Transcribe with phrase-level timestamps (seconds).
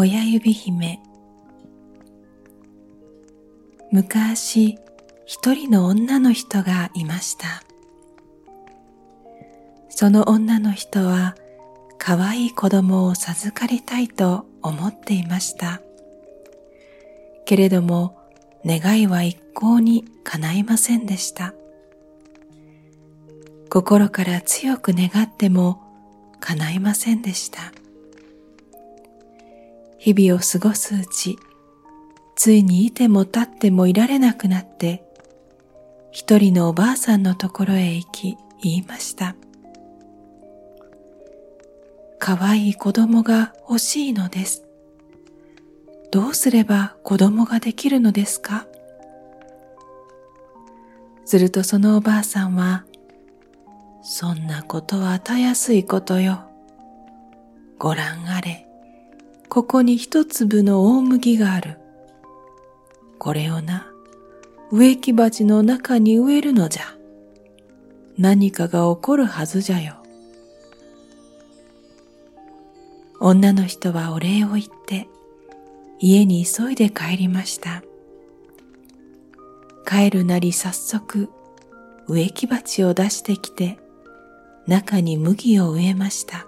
[0.00, 1.00] 親指姫。
[3.90, 4.78] 昔
[5.26, 7.64] 一人の女の人がいました。
[9.88, 11.34] その女の人は
[11.98, 15.80] 可愛い子供を授かりたいと思っていました。
[17.44, 18.16] けれども
[18.64, 21.54] 願いは一向に叶いませんでした。
[23.68, 25.82] 心から強く願っても
[26.38, 27.72] 叶いませんでした。
[29.98, 31.38] 日々を過ごすうち
[32.36, 35.02] ついにいても立ってもいられなくなって
[36.12, 39.36] 一人のおばあさんのところへ行き言いました。
[42.18, 44.64] 可愛い子供が欲しいのです。
[46.10, 48.66] どうすれば子供ができるのですか？
[51.24, 52.84] するとそのおばあさんは、
[54.02, 56.44] そんなことはたやすいことよ。
[57.78, 58.66] ご覧あれ、
[59.48, 61.78] ここに一粒の大麦がある。
[63.18, 63.90] これをな、
[64.70, 66.82] 植木鉢の中に植えるのじゃ。
[68.18, 69.94] 何かが起こるはずじゃよ。
[73.20, 75.08] 女の人はお礼を言って
[75.98, 77.82] 家に急いで帰りました。
[79.86, 81.30] 帰るなり早速
[82.06, 83.78] 植木鉢を出してきて
[84.66, 86.46] 中に麦を植えました。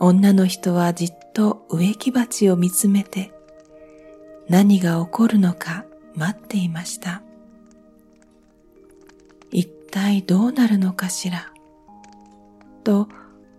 [0.00, 3.32] 女の人はじっと植木鉢を見つめて
[4.48, 7.22] 何が起こるのか待っていました。
[9.50, 11.50] 一体どうなるのかしら？
[12.82, 13.08] と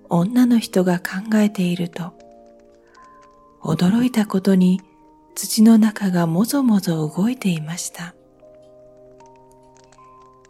[0.09, 2.13] 女の人が考えていると
[3.63, 4.81] 驚いたことに
[5.33, 8.13] 土の中がもぞもぞ動いていました。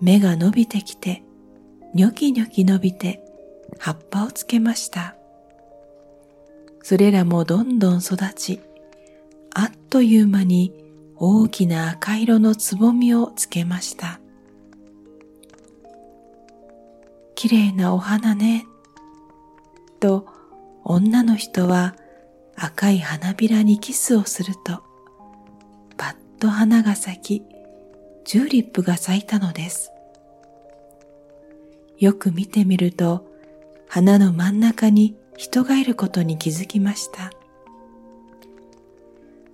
[0.02, 1.24] 芽が伸びてきて、
[1.94, 3.24] ニョキニョキ伸びて
[3.80, 5.15] 葉っぱをつけました。
[6.88, 8.62] それらもどんどん育ち、
[9.56, 10.72] あっという間に
[11.16, 14.20] 大きな赤色のつぼみをつけました。
[17.34, 18.68] 綺麗なお花ね、
[20.00, 20.28] と
[20.84, 21.96] 女の人は
[22.56, 24.84] 赤い花びらにキスをすると、
[25.98, 27.44] パッと花が咲き、
[28.26, 29.90] チューリップが咲いたのです。
[31.98, 33.26] よく見てみると、
[33.88, 37.32] 花の真ん中に人がいることに気づきました。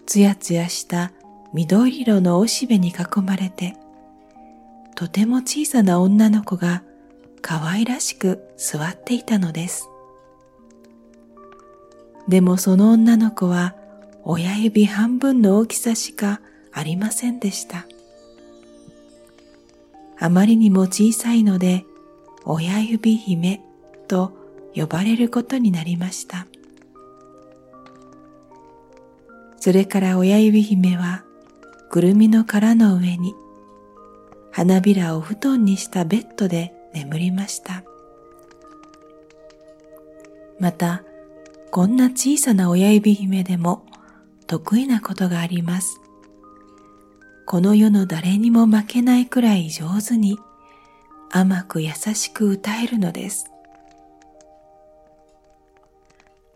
[0.06, 1.12] つやつやした
[1.53, 3.75] 緑色のおしべに囲まれて、
[4.96, 6.84] とても小さな女の子が
[7.41, 9.90] 可愛らしく座っていたのです。
[12.28, 13.75] でもその女の子は
[14.24, 16.40] 親指半分の大きさしか
[16.72, 17.86] ありませんでした。
[20.20, 21.84] あまりにも小さいので
[22.46, 23.62] 親指姫
[24.08, 24.41] と
[24.76, 26.48] 呼ばれることになりました。
[29.59, 31.24] それから親指姫は
[31.90, 33.36] くるみの殻の上に
[34.52, 37.84] 花びらを布団にしたベッドで眠りました。
[40.59, 41.03] また
[41.70, 43.86] こんな小さな親指姫でも
[44.48, 46.00] 得意なことがあります。
[47.46, 50.40] この世の誰にも負けないくらい上手に
[51.30, 53.51] 甘く優しく歌えるのです。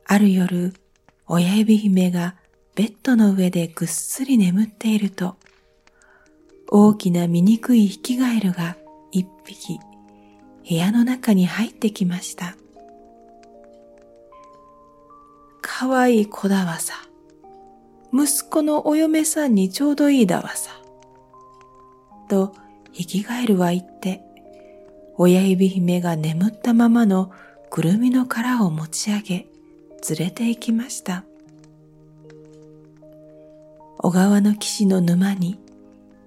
[0.08, 0.74] ある夜、
[1.28, 2.36] 親指姫が
[2.76, 5.36] ベッドの上でぐっすり眠っていると、
[6.70, 8.78] 大きな醜いヒキガエルが
[9.12, 9.80] 一匹
[10.68, 12.56] 部屋の中に入ってきました。
[15.62, 16.94] かわいい子だわさ。
[18.14, 20.72] 息子のお嫁さんにちょうどいいだわさ。
[22.30, 22.54] と、
[22.92, 24.22] ヒキガエルは言って、
[25.18, 27.32] 親指姫が眠ったままの
[27.72, 29.48] くるみの殻を持ち上げ、
[30.10, 31.24] 連れて行きました。
[33.98, 35.60] 小川の岸の沼に、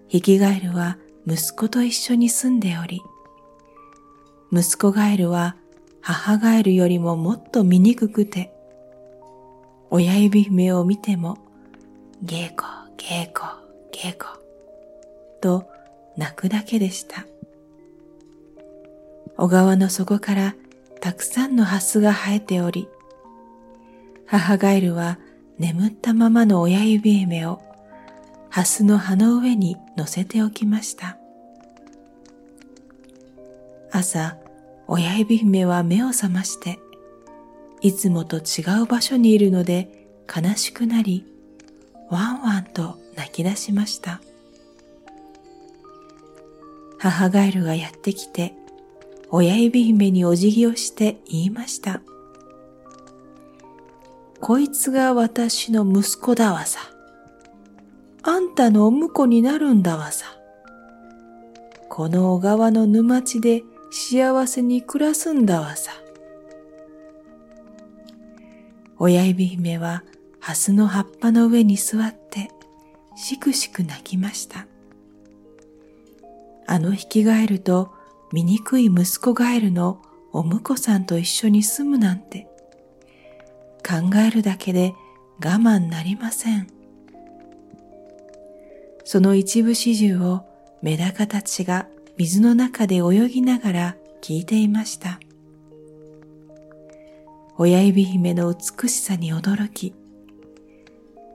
[0.09, 3.03] ヒキガエルは息子と一緒に住んでおり、
[4.51, 5.57] 息子ガエルは
[6.01, 8.53] 母ガエルよりももっと醜くて、
[9.91, 11.39] 親指目を見ても、
[12.25, 12.67] 稽古、
[12.97, 13.47] 稽古、
[13.93, 14.39] 稽古、
[15.41, 15.69] と
[16.17, 17.27] 泣くだけでした。
[19.37, 20.57] 小川の底から
[21.01, 22.89] たくさんのハスが生えており、
[24.29, 25.19] 母ガエルは
[25.59, 27.63] 眠ったままの親指目を
[28.51, 31.17] ハスの葉の上に乗せておきました。
[33.91, 34.37] 朝、
[34.87, 36.79] 親指姫は目を覚まして、
[37.81, 41.25] いつもと違う場所にいるので悲しくなり、
[42.11, 44.21] ワンワンと泣き出しました。
[46.99, 48.53] 母ガエルがやってきて、
[49.31, 52.03] 親指姫にお辞儀をして言いました。
[54.41, 56.81] こいつが私の息子だわさ。
[58.23, 60.27] あんたのお婿になるんだわさ。
[61.89, 65.93] この小川の沼地で幸せに暮らすんだわさ。
[68.99, 70.05] 親指姫は
[70.41, 72.51] ハスの葉っぱの上に座って
[73.17, 74.67] しくしく泣きました。
[76.67, 77.93] あの引きガエルと
[78.33, 80.03] 醜い息子ガエルの
[80.33, 82.48] お婿さんと一緒に住むなんて
[83.89, 84.95] 考えるだけで
[85.43, 86.67] 我慢なりません。
[89.05, 90.45] その一部始終を
[90.83, 91.87] メダカたちが
[92.19, 95.19] 水の中で泳ぎながら聞いていました。
[97.57, 99.95] 親指姫の美しさに驚き、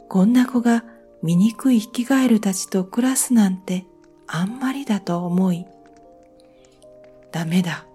[0.08, 0.86] こんな子が
[1.24, 3.86] 醜い引きガエルたちと暮らすなんて
[4.28, 5.66] あんまりだと思い、
[7.32, 7.86] ダメだ、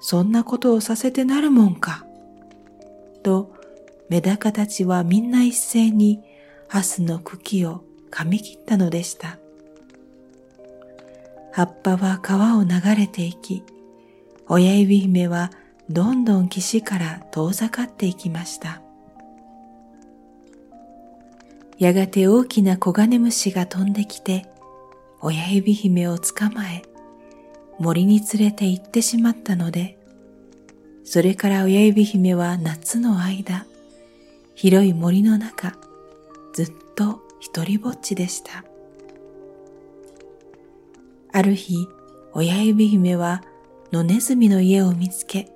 [0.00, 2.06] そんなことをさせてなるもんか、
[3.24, 3.52] と
[4.12, 6.20] メダカたちはみんな一斉に
[6.68, 9.38] ハスの茎を噛み切ったのでした。
[11.50, 13.64] 葉っぱは川を流れていき、
[14.48, 15.50] 親指姫は
[15.88, 18.82] どんどん岸から遠ざかっていきました。
[21.78, 24.44] やがて大きな黄金虫が飛んできて、
[25.22, 26.82] 親指姫を捕まえ、
[27.78, 29.96] 森に連れて行ってしまったので、
[31.02, 33.64] それから親指姫は夏の間、
[34.62, 35.72] 広い森の中、
[36.52, 38.64] ずっと一りぼっちでした。
[41.32, 41.88] ある日、
[42.32, 43.42] 親指姫は
[43.90, 45.50] 野ネズミの家を見つけ、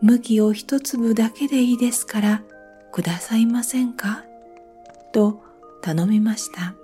[0.00, 2.42] 麦を一粒だけでいいですから
[2.92, 4.22] くださいませんか？
[5.12, 5.42] と
[5.82, 6.76] 頼みました。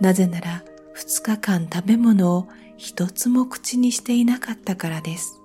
[0.00, 2.48] なぜなら二日間食べ物を
[2.78, 5.38] 一つも口にしていなかったからです。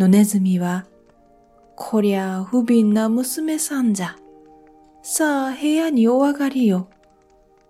[0.00, 0.86] 野ネズミは、
[1.80, 4.16] こりゃ不憫な娘さんじゃ。
[5.00, 6.88] さあ部屋にお上がりよ。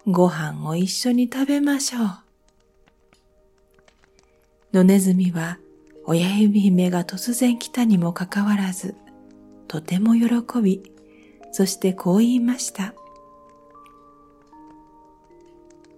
[0.07, 2.09] ご飯を一緒に食べましょう。
[4.73, 5.59] 野ネズミは
[6.07, 8.95] 親指姫が突然来たにもかかわらず、
[9.69, 10.91] とても喜び、
[11.53, 12.95] そしてこう言いました。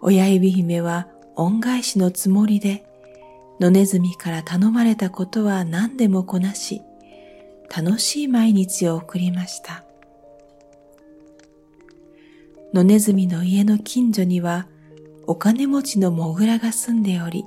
[0.01, 1.07] 親指姫は
[1.37, 2.85] 恩返しのつもりで、
[3.61, 6.83] 野ネズミから頼まれたことは何でもこなし、
[7.75, 9.85] 楽しい毎日を送りました。
[12.75, 14.67] 野ネズミの家の近所には
[15.27, 17.45] お金持ちのモグラが住んでおり、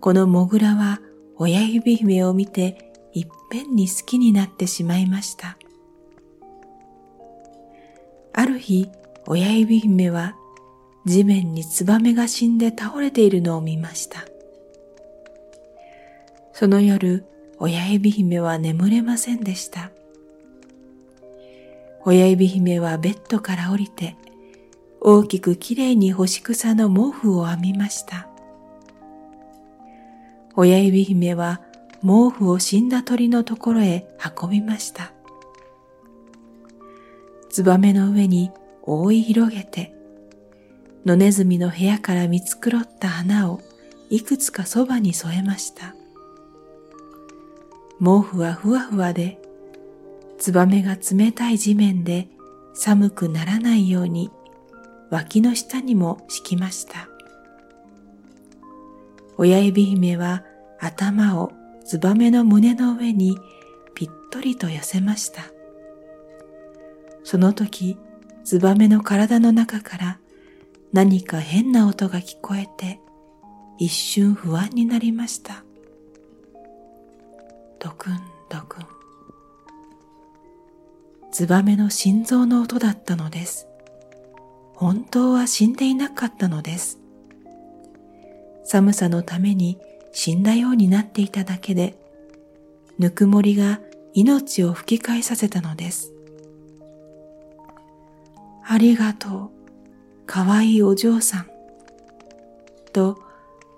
[0.00, 1.00] このモグラは
[1.36, 5.56] 親指姫を見ていっぺんに好きになってしまいました。
[8.34, 8.90] ある日、
[9.26, 10.36] 親指姫は
[11.06, 14.26] 地面にツバメが死んで倒れているのを見ました。
[16.52, 17.24] その夜、
[17.60, 19.90] 親指姫は眠れませんでした。
[22.04, 24.16] 親指姫はベッドから降りて、
[25.00, 28.28] 大きくきれいに干し草の毛布を編みました。
[30.54, 31.60] 親指姫は
[32.00, 34.06] 毛布を死んだ鳥のところへ
[34.40, 35.12] 運びました。
[37.50, 38.50] ツバメの上に
[38.82, 39.92] 覆い広げて、
[41.04, 43.60] 野ネズミの部屋から見繕った花を
[44.10, 45.94] いくつかそばに添えました。
[48.00, 49.40] 毛布はふわふわで、
[50.38, 52.28] ツバメが冷たい地面で
[52.72, 54.30] 寒くならないように
[55.10, 57.08] 脇の下にも敷きました。
[59.36, 60.44] 親指姫は
[60.78, 61.52] 頭を
[61.84, 63.38] ツバメの胸の上に
[63.94, 65.42] ぴっとりと寄せました。
[67.24, 67.98] その時、
[68.44, 70.18] ツバメの体の中から
[70.92, 73.00] 何か変な音が聞こえて、
[73.78, 75.64] 一瞬不安になりました。
[77.80, 78.86] ドクンドクン。
[81.30, 83.68] ツバメの心臓の音だったのです。
[84.74, 86.98] 本当は死んでいなかったのです。
[88.64, 89.78] 寒さのために
[90.12, 91.96] 死んだようになっていただけで、
[92.98, 93.80] ぬくもりが
[94.12, 96.12] 命を吹き返させたのです。
[98.66, 99.52] ありがと
[100.24, 101.46] う、かわいいお嬢さん。
[102.92, 103.18] と、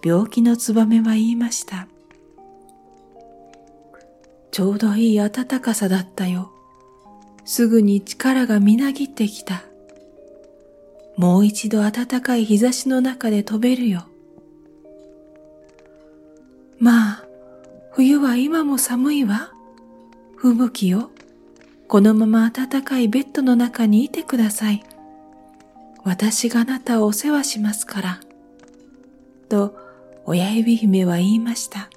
[0.02, 1.86] 病気のツバメは言いました。
[4.60, 6.52] ちょうどいい暖かさだったよ。
[7.46, 9.62] すぐに力がみなぎってきた。
[11.16, 14.04] もう一度暖かい日差しの中で飛べるよ。
[16.78, 17.24] まあ、
[17.92, 19.50] 冬は今も寒いわ。
[20.36, 21.10] 吹雪よ。
[21.88, 24.84] このまま暖かいベッドの中にいてください。
[26.04, 28.20] 私があなたをお世話しますから。
[29.48, 29.74] と、
[30.26, 31.88] 親指姫は言いました。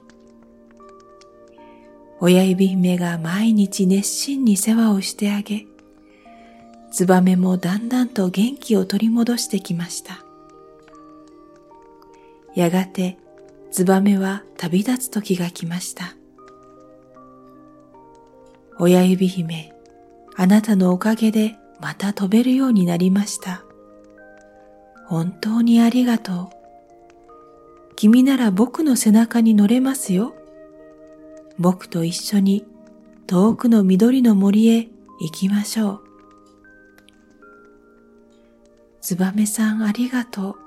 [2.25, 5.65] 親指姫が毎日熱心に世話をしてあげ、
[6.89, 10.23] ツバメもだんだんと元気を取り戻してきました。
[12.55, 13.17] やがて
[13.71, 16.15] ツバメは旅立つ時が来ました。
[18.79, 19.73] 親指姫、
[20.37, 23.65] あなたのおかげでまた飛べるようになりました。
[25.07, 26.49] 本当にありがとう。
[27.97, 30.33] 君なら僕の背中に乗れますよ。
[31.59, 32.65] 僕と一緒に
[33.27, 36.01] 遠くの緑の森へ行きましょう。
[39.01, 40.57] ツバメさんありがと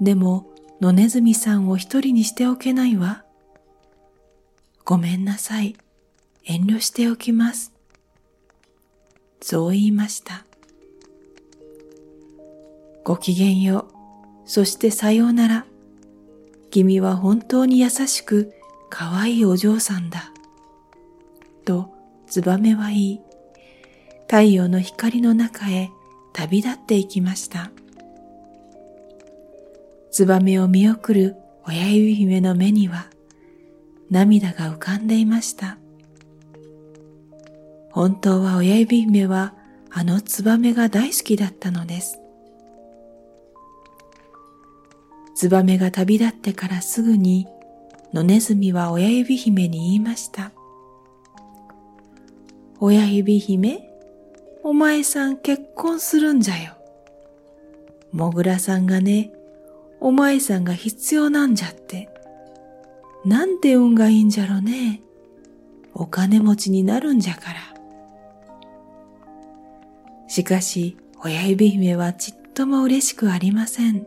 [0.00, 0.04] う。
[0.04, 0.50] でも、
[0.80, 3.24] 野ネズミさんを一人にしておけないわ。
[4.84, 5.76] ごめんなさい。
[6.44, 7.72] 遠慮しておきます。
[9.40, 10.44] そう言いました。
[13.02, 13.94] ごきげんよう。
[14.46, 15.66] そしてさようなら。
[16.70, 18.52] 君は本当に優しく
[18.96, 20.30] 可愛いお嬢さんだ。
[21.64, 21.90] と、
[22.28, 23.20] ツバメは言い、
[24.28, 25.90] 太陽の光の中へ
[26.32, 27.72] 旅立っていきました。
[30.12, 31.34] ツバメを見送る
[31.66, 33.08] 親指姫の目には
[34.12, 35.76] 涙が浮かんでいました。
[37.90, 39.54] 本当は親指姫は
[39.90, 42.20] あのツバメが大好きだったのです。
[45.34, 47.48] ツバメが旅立ってからすぐに
[48.14, 50.52] 野ネズミは親指姫に言いました。
[52.78, 53.90] 親指姫、
[54.62, 56.74] お前さん結婚するんじゃよ。
[58.12, 59.32] もぐらさんがね、
[59.98, 62.08] お前さんが必要なんじゃって。
[63.24, 65.00] なんて運がいいんじゃろね。
[65.92, 67.74] お金持ちになるんじゃから。
[70.28, 74.06] しかし、親指姫はちっとも嬉しくありません。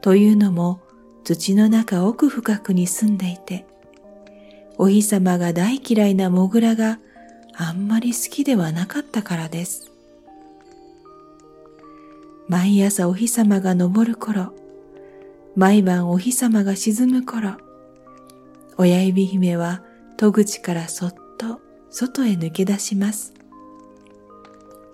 [0.00, 0.78] というのも、
[1.24, 3.66] 土の中奥深くに住んでいて、
[4.78, 6.98] お日様が大嫌いなモグラが
[7.54, 9.90] あんまり好きではなかったからです。
[12.48, 14.54] 毎朝お日様が昇る頃、
[15.56, 17.56] 毎晩お日様が沈む頃、
[18.78, 19.82] 親指姫は
[20.16, 21.60] 戸口からそっと
[21.90, 23.34] 外へ抜け出します。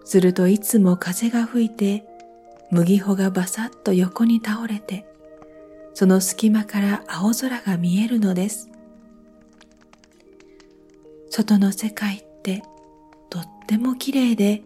[0.04, 2.04] するといつも風が吹いて、
[2.71, 5.07] 麦穂がバサッと横に倒れて、
[5.94, 8.68] その隙間から青空が見えるのです。
[11.30, 12.62] 外の世界って
[13.30, 14.62] とっても綺麗で、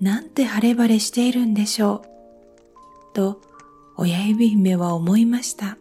[0.00, 2.02] なんて晴れ晴れしているんでしょ
[3.12, 3.14] う。
[3.14, 3.40] と、
[3.96, 5.78] 親指姫は思いました。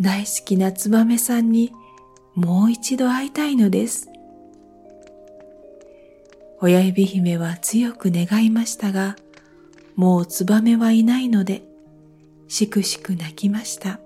[0.00, 1.72] 大好きなツバメさんに
[2.34, 4.08] もう一度会いたいのです。
[6.60, 9.16] 親指姫は強く願いましたが、
[9.96, 11.62] もうツバメはいないので、
[12.50, 14.00] しくしく泣きました。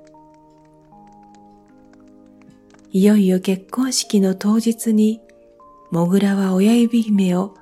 [2.92, 5.22] いよいよ結婚式の当日に、
[5.90, 7.54] モグラは親指姫を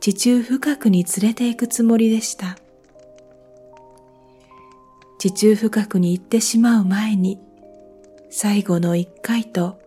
[0.00, 2.58] 地中深くに連れて行くつもりでした。
[5.18, 7.38] 地中深くに行ってしまう前に、
[8.28, 9.78] 最後の一回と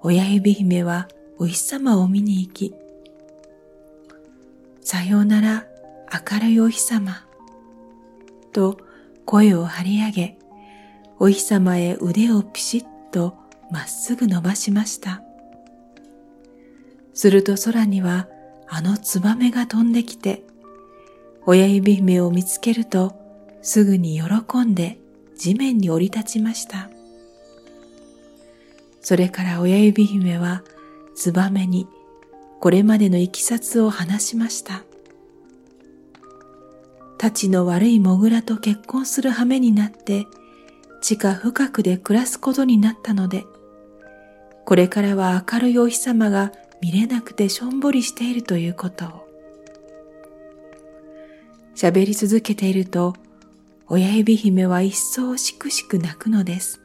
[0.00, 2.72] 親指姫はお日様を見に行き、
[4.80, 5.66] さようなら
[6.30, 7.26] 明るいお日様、
[8.52, 8.78] と
[9.30, 10.38] 声を張り上げ、
[11.18, 13.36] お日様へ腕をピシッと
[13.70, 15.20] まっすぐ伸ばしました。
[17.12, 18.26] すると空には
[18.66, 20.44] あのツバメが飛んできて、
[21.44, 23.20] 親指姫を見つけると
[23.60, 24.96] すぐに喜んで
[25.36, 26.88] 地面に降り立ちました。
[29.02, 30.62] それから親指姫は
[31.14, 31.86] ツバメに
[32.60, 34.84] これまでのいきさつを話しました。
[37.18, 40.26] たちの悪いモグラと結婚する羽目になって、
[41.00, 43.44] 地下深くで暮らすことになったので、
[44.64, 49.28] これからは明るいお日様が見れなくてしょんぼりしているということを。
[51.74, 53.14] 喋り続けていると、
[53.88, 56.80] 親指姫は一層しくしく泣くのです。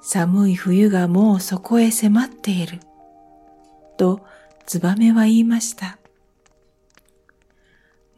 [0.00, 2.80] 寒い冬がもうそこへ迫っている。
[3.98, 4.20] と、
[4.64, 5.98] ツバメは言いました。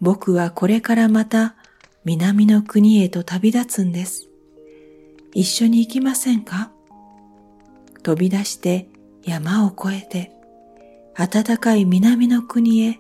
[0.01, 1.57] 僕はこれからまた
[2.05, 4.29] 南の国へと旅立つんです。
[5.35, 6.71] 一緒に行きませんか？
[8.03, 8.89] 飛び出して
[9.23, 10.33] 山を越えて
[11.15, 12.99] 暖かい南の国へ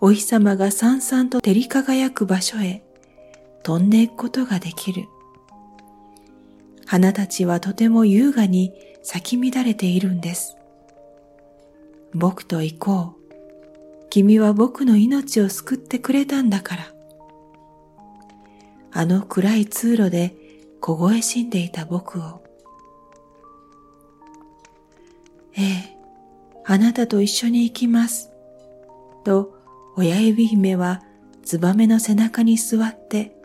[0.00, 2.84] お日様がさんさんと照り輝く場所へ
[3.64, 5.06] 飛んでいくことができる。
[6.86, 10.56] 花たちはとても優雅に咲き乱れているんです。
[12.12, 13.23] 僕と行こう。
[14.14, 16.94] 君は僕の命を救ってくれたんだから。
[18.92, 20.36] あの暗い通路で
[20.80, 22.44] 凍え死んでいた僕を。
[25.56, 25.96] ええ、
[26.64, 28.30] あなたと一緒に行きます。
[29.24, 29.52] と、
[29.96, 31.02] 親指姫は
[31.42, 33.36] ツバメの背中に座って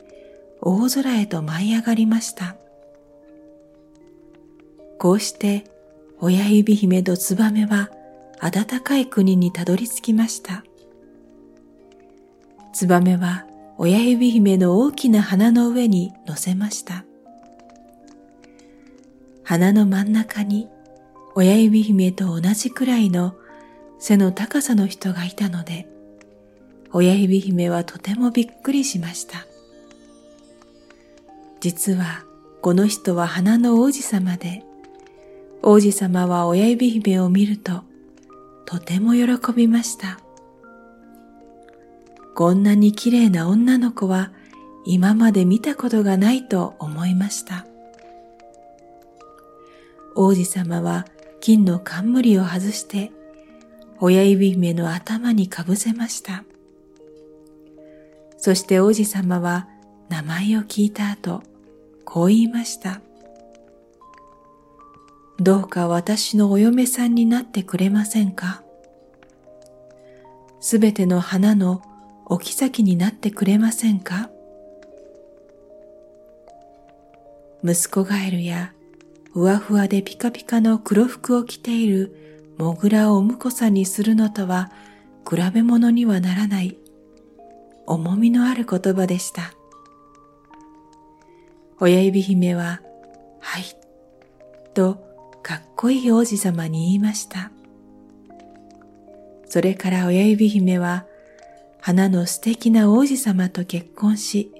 [0.61, 2.57] 大空へと舞い上がりました。
[4.99, 5.63] こうして
[6.19, 7.89] 親指姫とツバメは
[8.41, 10.63] 暖かい国にたどり着きました。
[12.73, 13.45] ツバメは
[13.77, 17.03] 親指姫の大きな花の上に乗せました。
[19.43, 20.69] 花の真ん中に
[21.35, 23.35] 親指姫と同じくらいの
[23.99, 25.87] 背の高さの人がいたので、
[26.91, 29.45] 親指姫はとてもびっくりしました。
[31.59, 32.23] 実は
[32.61, 34.63] この人は花の王子様で、
[35.61, 37.83] 王子様は親指姫を見ると
[38.69, 40.19] とても喜びました。
[42.35, 44.31] こんなに綺麗な女の子は
[44.85, 47.65] 今まで見たことがないと思いました。
[50.15, 51.07] 王子様は
[51.41, 53.11] 金の冠を外して
[53.99, 56.43] 親指姫の頭にかぶせました。
[58.37, 59.67] そして王子様は
[60.09, 61.41] 名前を聞いた後、
[62.05, 63.01] こう言いました。
[65.41, 68.61] どうか私のお嫁さんになってくれませんか？
[70.59, 71.81] すべての花の
[72.25, 74.29] お妃になってくれませんか？
[77.63, 78.73] 息子ガエルや
[79.33, 84.71] ふわふわでピカピカの黒服を着ているモグラをお婿さんにするのとは
[85.29, 86.77] 比べ物にはならない。
[87.85, 89.53] 重みのある言葉でした。
[91.79, 92.81] 親指姫は、
[93.39, 93.63] はい、
[94.73, 95.08] と
[95.49, 97.49] かっこいい王子様に言いました。
[99.47, 101.07] それから親指姫は
[101.81, 104.51] 花の素敵な王子様と結婚し、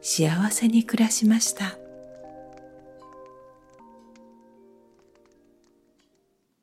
[0.00, 1.76] 幸せに暮らしました。